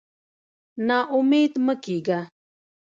نا 0.87 0.97
امېد 1.15 1.53
مه 1.65 1.73
کېږه. 1.83 2.19